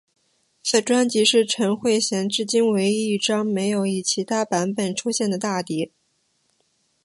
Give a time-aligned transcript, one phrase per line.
[0.63, 5.91] 此专辑是陈慧娴至今唯一一张没有以其他版本出现的大碟。